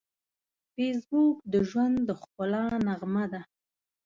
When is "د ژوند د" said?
1.53-2.09